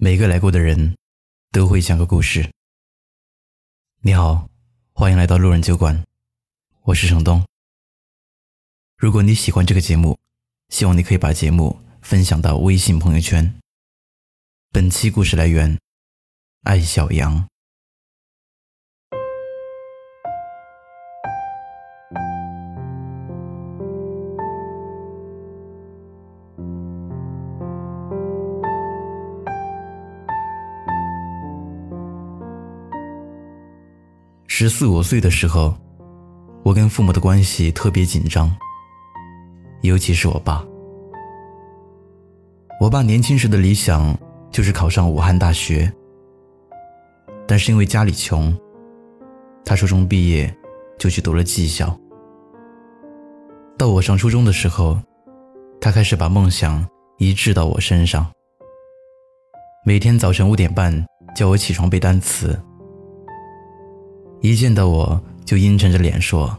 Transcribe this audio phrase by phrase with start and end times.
[0.00, 0.96] 每个来过的人
[1.50, 2.48] 都会讲个故事。
[4.00, 4.48] 你好，
[4.92, 6.04] 欢迎来到路人酒馆，
[6.82, 7.44] 我是程东。
[8.96, 10.16] 如果你喜欢这个节目，
[10.68, 13.52] 希望你可以把节目分享到微信朋友圈。
[14.70, 15.76] 本期故事来源：
[16.62, 17.48] 爱小羊。
[34.60, 35.72] 十四五岁的时候，
[36.64, 38.52] 我跟父母的关系特别紧张，
[39.82, 40.66] 尤其是我爸。
[42.80, 44.18] 我爸年轻时的理想
[44.50, 45.88] 就是考上武汉大学，
[47.46, 48.52] 但是因为家里穷，
[49.64, 50.52] 他初中毕业
[50.98, 51.96] 就去读了技校。
[53.78, 54.98] 到我上初中的时候，
[55.80, 56.84] 他开始把梦想
[57.18, 58.28] 移植到我身上，
[59.86, 62.60] 每天早晨五点半叫我起床背单词。
[64.40, 66.56] 一见到我就阴沉着脸说：“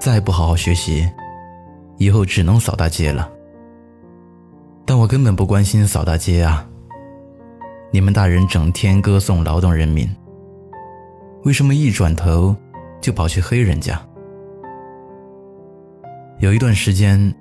[0.00, 1.08] 再不好好学习，
[1.98, 3.30] 以后只能扫大街了。”
[4.84, 6.68] 但我根本不关心扫大街啊！
[7.92, 10.08] 你们大人整天歌颂劳动人民，
[11.44, 12.54] 为什么一转头
[13.00, 14.00] 就跑去黑人家？
[16.40, 17.32] 有一段时间，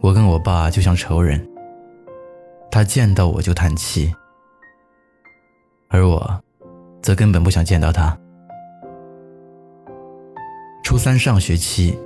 [0.00, 1.48] 我跟我爸就像仇人，
[2.72, 4.12] 他见到我就叹气，
[5.88, 6.42] 而我。
[7.02, 8.16] 则根本不想见到他。
[10.82, 11.96] 初三上学期，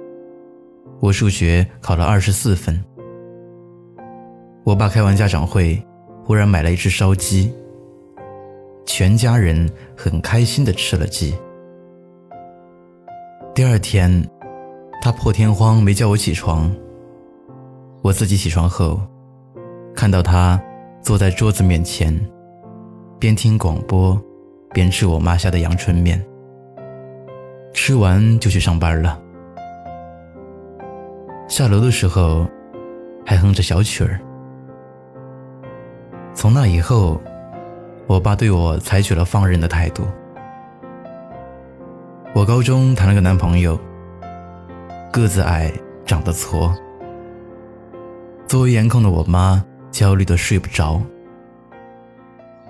[1.00, 2.82] 我数学考了二十四分。
[4.62, 5.82] 我爸开完家长会，
[6.24, 7.52] 忽然买了一只烧鸡，
[8.84, 11.34] 全家人很开心的吃了鸡。
[13.54, 14.26] 第二天，
[15.00, 16.74] 他破天荒没叫我起床。
[18.02, 19.00] 我自己起床后，
[19.94, 20.60] 看到他
[21.00, 22.14] 坐在桌子面前，
[23.18, 24.20] 边听广播。
[24.74, 26.20] 边吃我妈下的阳春面，
[27.72, 29.18] 吃完就去上班了。
[31.48, 32.44] 下楼的时候，
[33.24, 34.18] 还哼着小曲儿。
[36.34, 37.20] 从那以后，
[38.08, 40.02] 我爸对我采取了放任的态度。
[42.34, 43.78] 我高中谈了个男朋友，
[45.12, 45.72] 个子矮，
[46.04, 46.74] 长得矬。
[48.48, 51.00] 作为颜控的我妈焦虑的睡不着。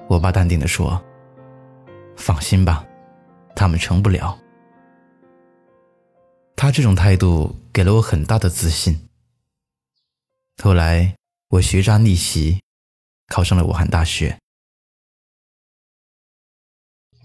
[0.07, 1.03] 我爸淡定的说。
[2.17, 2.87] 放心吧，
[3.55, 4.39] 他们成不了。
[6.57, 9.09] 他这种态度给了我很大的自信。
[10.63, 11.17] 后来
[11.49, 12.61] 我学渣逆袭，
[13.27, 14.39] 考上了武汉大学。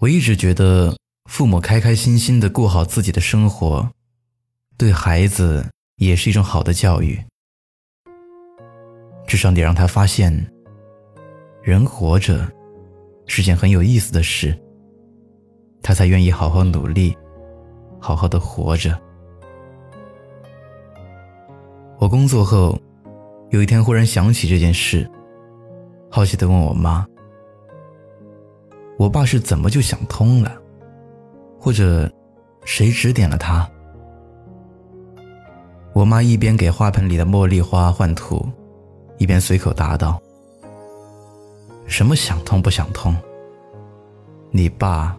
[0.00, 0.96] 我一直觉得，
[1.30, 3.90] 父母开开心心的过好自己的生活，
[4.76, 7.22] 对孩子也是一种好的教育。
[9.26, 10.50] 至少得让他发现，
[11.62, 12.50] 人活着
[13.26, 14.58] 是件很有意思的事。
[15.82, 17.16] 他才愿意好好努力，
[17.98, 18.96] 好好的活着。
[21.98, 22.78] 我工作后，
[23.50, 25.10] 有一天忽然想起这件事，
[26.10, 27.06] 好奇的问我妈
[28.98, 30.56] ：“我爸是怎么就想通了？
[31.58, 32.10] 或者，
[32.64, 33.68] 谁指点了他？”
[35.92, 38.48] 我妈一边给花盆里的茉莉花换土，
[39.18, 40.20] 一边随口答道
[41.84, 43.16] ：“什么想通不想通？
[44.50, 45.16] 你爸。”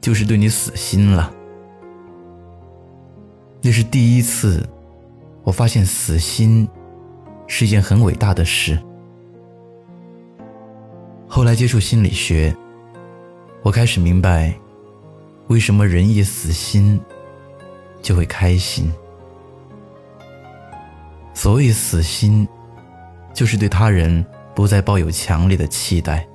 [0.00, 1.32] 就是对你死心了。
[3.62, 4.66] 那是第一次，
[5.42, 6.66] 我发现死心
[7.46, 8.78] 是一件很伟大的事。
[11.28, 12.56] 后来接触心理学，
[13.62, 14.54] 我开始明白，
[15.48, 16.98] 为什么人一死心
[18.00, 18.90] 就会开心。
[21.34, 22.48] 所谓死心，
[23.34, 24.24] 就是对他人
[24.54, 26.26] 不再抱有强烈的期待。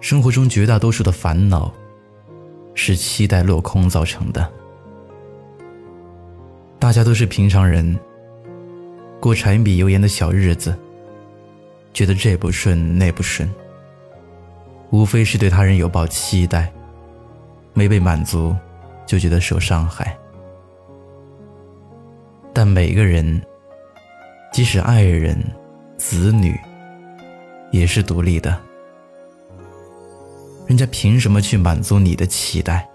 [0.00, 1.72] 生活中绝大多数的烦恼，
[2.74, 4.48] 是期待落空造成的。
[6.78, 7.98] 大家都是平常人，
[9.20, 10.76] 过柴米油盐的小日子，
[11.92, 13.52] 觉得这不顺那不顺，
[14.90, 16.72] 无非是对他人有抱期待，
[17.74, 18.54] 没被满足，
[19.04, 20.16] 就觉得受伤害。
[22.54, 23.42] 但每个人，
[24.52, 25.36] 即使爱人、
[25.96, 26.56] 子女，
[27.72, 28.67] 也是独立的。
[30.68, 32.86] 人家凭什么去满足你的期待？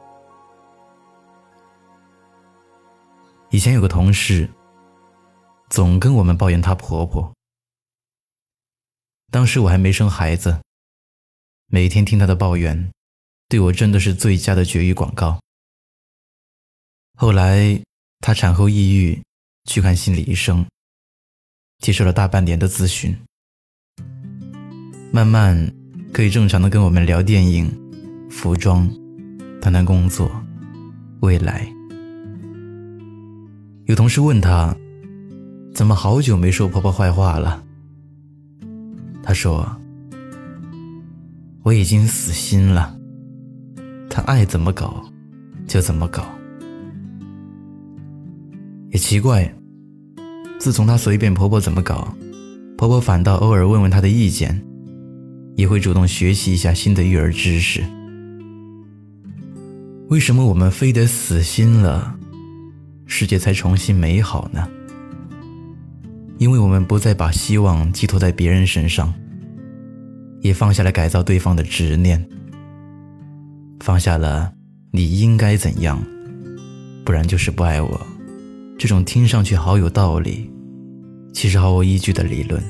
[3.50, 4.48] 以前有个同事，
[5.72, 7.34] 总跟我们抱怨她婆婆。
[9.32, 10.62] 当时我还没生孩子，
[11.66, 12.92] 每天听她的抱怨，
[13.50, 15.40] 对我真的是最佳的绝育广告。
[17.16, 17.82] 后来
[18.20, 19.20] 她产后抑郁，
[19.66, 20.64] 去看心理医生，
[21.80, 23.20] 接受了大半年的咨询，
[25.12, 25.74] 慢慢
[26.14, 27.68] 可以正常的跟我们聊电影、
[28.30, 28.88] 服装，
[29.60, 30.32] 谈谈工作、
[31.22, 31.68] 未来。
[33.86, 34.78] 有同事问他，
[35.74, 37.64] 怎么好久没说婆婆坏话了？
[39.24, 39.68] 他说
[41.66, 42.96] ：“我已经死心了，
[44.08, 45.04] 她爱怎么搞
[45.66, 46.24] 就怎么搞。”
[48.94, 49.52] 也奇怪，
[50.60, 52.16] 自从她随便婆婆怎么搞，
[52.78, 54.64] 婆婆反倒偶尔问问她的意见，
[55.56, 57.84] 也会主动学习一下新的育儿知识。
[60.10, 62.16] 为什么我们非得死心了，
[63.06, 64.68] 世界才重新美好呢？
[66.38, 69.14] 因为我们不再把希望寄托在别人身上，
[70.42, 72.28] 也放下了改造对方的执念，
[73.80, 74.54] 放下了
[74.92, 76.04] 你应该怎样，
[77.06, 78.08] 不然就是不爱我，
[78.78, 80.52] 这种听上去好有道理，
[81.34, 82.62] 其实毫无依据的理论。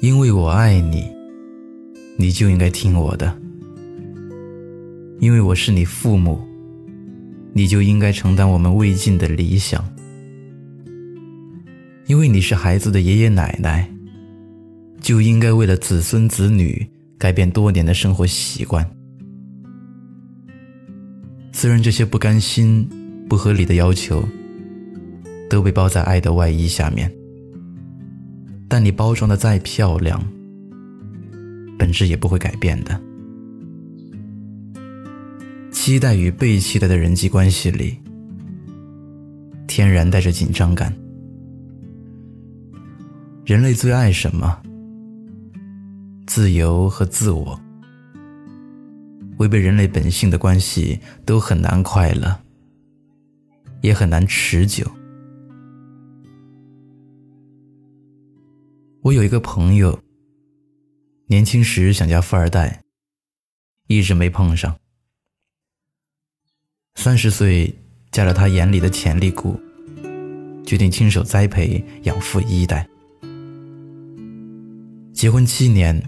[0.00, 1.04] 因为我爱你，
[2.16, 3.26] 你就应该听我的；
[5.18, 6.40] 因为我是你父母，
[7.52, 9.84] 你就应该承担我们未尽的理想。
[12.06, 13.90] 因为你是孩子的爷爷奶奶，
[15.00, 18.88] 就应该为了子孙子女改变多年的生活习惯。
[21.50, 22.88] 虽然这些不甘心、
[23.28, 24.22] 不合理的要求
[25.50, 27.12] 都被包在爱的外衣下面，
[28.68, 30.22] 但你包装的再漂亮，
[31.78, 33.00] 本质也不会改变的。
[35.72, 37.98] 期待与被期待的人际关系里，
[39.66, 40.94] 天然带着紧张感。
[43.46, 44.60] 人类最爱什么？
[46.26, 47.58] 自由和自我。
[49.38, 52.38] 违背人类本性的关系都很难快乐，
[53.80, 54.84] 也很难持久。
[59.08, 59.98] 我有一个朋友，
[61.28, 62.82] 年轻时想嫁富二代，
[63.86, 64.78] 一直没碰上。
[66.94, 67.74] 三十岁
[68.10, 69.58] 嫁了他眼里的潜力股，
[70.66, 72.86] 决定亲手栽培养富一代。
[75.14, 76.02] 结婚七年，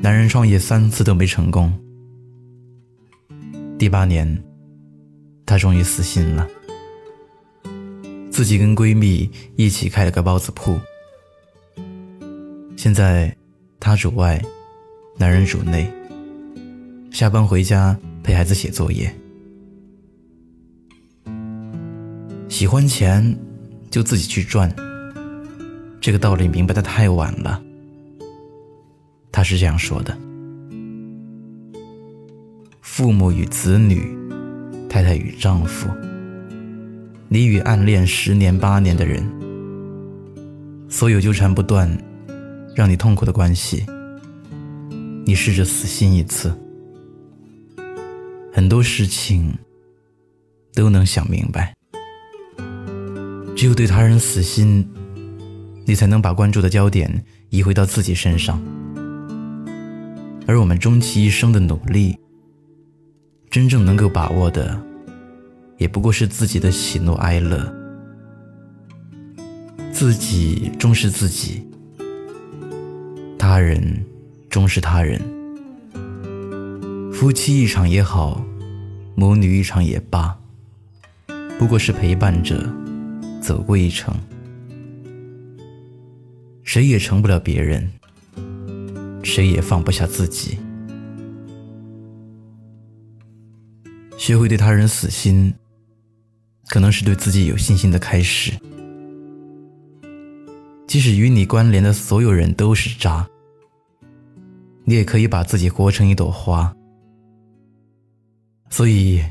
[0.00, 1.76] 男人创业三次都没成功。
[3.80, 4.40] 第八年，
[5.44, 6.48] 她终于死心了，
[8.30, 10.78] 自己跟闺蜜一起开了个包子铺。
[12.82, 13.32] 现在，
[13.78, 14.42] 她主外，
[15.16, 15.88] 男人主内。
[17.12, 19.08] 下班回家陪孩子写作业。
[22.48, 23.38] 喜欢钱，
[23.88, 24.68] 就自己去赚。
[26.00, 27.62] 这个道理明白的太晚了。
[29.30, 30.18] 他是这样说的：
[32.80, 34.12] 父母与子女，
[34.88, 35.88] 太太与丈夫，
[37.28, 39.24] 你与暗恋十年八年的人，
[40.88, 41.88] 所有纠缠不断、
[42.74, 43.84] 让你痛苦的关系，
[45.24, 46.52] 你试着死心一次，
[48.52, 49.56] 很多事情
[50.74, 51.74] 都能想明白。
[53.54, 54.88] 只有对他人死心，
[55.84, 58.60] 你才能把关注的焦点移回到自己身上。
[60.46, 62.18] 而我们终其一生的努力，
[63.50, 64.82] 真正能够把握的，
[65.76, 67.72] 也不过是自己的喜怒哀乐。
[69.92, 71.62] 自己重视自己，
[73.52, 74.02] 他人
[74.48, 75.20] 终是他人。
[77.12, 78.42] 夫妻一场也好，
[79.14, 80.34] 母女一场也罢，
[81.58, 82.66] 不过是陪伴着
[83.42, 84.14] 走过一程，
[86.62, 87.92] 谁也成不了别人。
[89.22, 90.56] 谁也放不下自己，
[94.16, 95.52] 学会对他人死心，
[96.68, 98.52] 可能是对自己有信心的开始。
[100.86, 103.26] 即使与你关联的所有人都是渣，
[104.84, 106.74] 你也可以把自己活成一朵花。
[108.70, 109.22] 所以，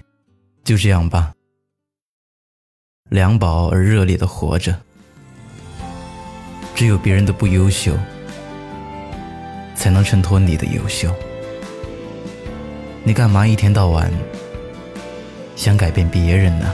[0.64, 1.34] 就这样吧，
[3.10, 4.80] 凉薄而热烈的活着。
[6.76, 7.96] 只有别人的不优秀。
[9.74, 11.12] 才能衬托你的优秀。
[13.04, 14.12] 你干嘛一天到晚
[15.56, 16.72] 想改变别人呢？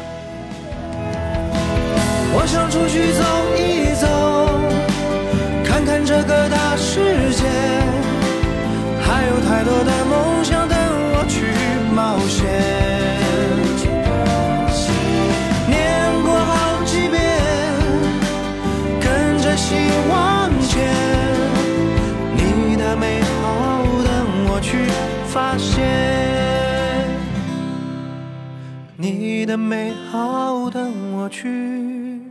[30.09, 32.21] 好，等我去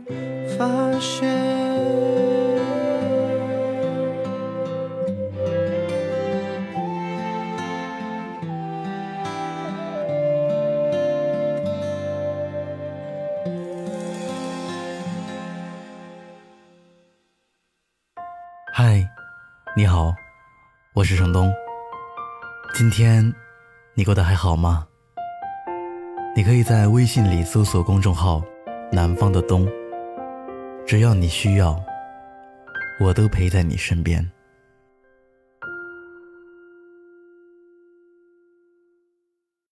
[0.57, 1.27] 发现。
[18.73, 19.07] 嗨，
[19.75, 20.13] 你好，
[20.93, 21.51] 我是程东。
[22.73, 23.33] 今天
[23.93, 24.87] 你过得还好吗？
[26.37, 28.43] 你可以在微信里搜索公众号
[28.93, 29.67] “南方的冬”，
[30.85, 31.75] 只要你需要，
[32.99, 34.23] 我都陪在你身边。